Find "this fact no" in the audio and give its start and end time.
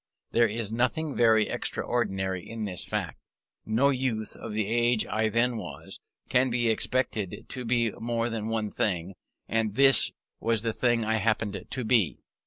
2.65-3.89